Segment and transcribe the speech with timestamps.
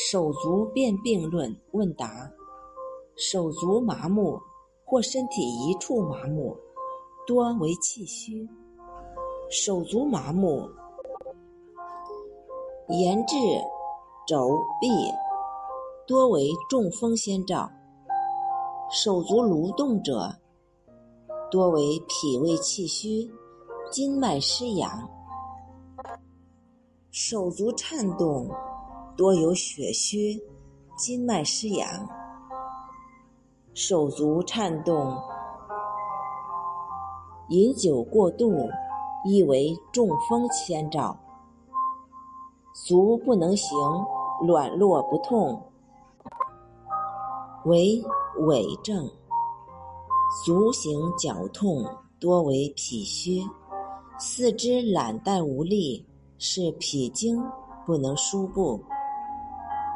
[0.00, 2.30] 手足变病论问答：
[3.16, 4.40] 手足麻木
[4.84, 6.56] 或身体一处麻木，
[7.26, 8.48] 多为气虚。
[9.50, 10.70] 手足麻木，
[12.90, 13.34] 言志
[14.24, 14.88] 肘臂，
[16.06, 17.68] 多为中风先兆。
[18.92, 20.32] 手足蠕动者，
[21.50, 23.28] 多为脾胃气虚、
[23.90, 25.10] 筋脉失养。
[27.10, 28.48] 手足颤动。
[29.18, 30.40] 多有血虚、
[30.96, 32.08] 筋脉失养，
[33.74, 35.12] 手足颤动，
[37.48, 38.70] 饮酒过度，
[39.24, 41.18] 亦为中风先兆。
[42.72, 43.76] 足不能行，
[44.46, 45.60] 软弱不痛，
[47.64, 48.00] 为
[48.38, 49.10] 痿症。
[50.46, 51.84] 足行脚痛，
[52.20, 53.42] 多为脾虚。
[54.16, 56.06] 四肢懒怠无力，
[56.38, 57.42] 是脾经
[57.84, 58.80] 不能输布。